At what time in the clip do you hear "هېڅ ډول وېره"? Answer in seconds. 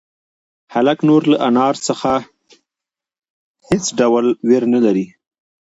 3.69-4.67